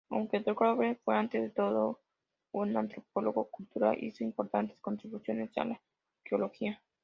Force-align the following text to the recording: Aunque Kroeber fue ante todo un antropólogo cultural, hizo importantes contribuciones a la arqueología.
Aunque 0.09 0.43
Kroeber 0.43 0.97
fue 1.05 1.15
ante 1.15 1.47
todo 1.51 1.99
un 2.53 2.75
antropólogo 2.75 3.51
cultural, 3.51 3.97
hizo 4.03 4.23
importantes 4.23 4.79
contribuciones 4.79 5.55
a 5.59 5.63
la 5.65 5.81
arqueología. 6.23 6.81